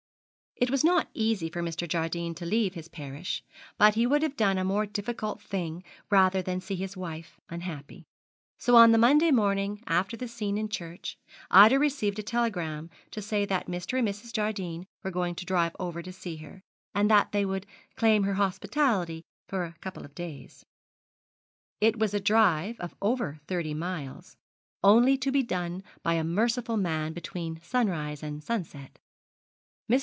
[0.57, 1.87] It was not easy for Mr.
[1.87, 3.43] Jardine to leave his parish,
[3.79, 8.05] but he would have done a more difficult thing rather than see his wife unhappy;
[8.59, 11.17] so on the Monday morning after that scene in the church,
[11.49, 13.97] Ida received a telegram to say that Mr.
[13.97, 14.31] and Mrs.
[14.33, 16.61] Jardine were going to drive over to see her,
[16.93, 17.65] and that they would
[17.95, 20.63] claim her hospitality for a couple of days.
[21.79, 24.37] It was a drive of over thirty miles,
[24.83, 28.91] only to be done by a merciful man between sunrise and sunset.
[28.99, 29.01] Mr.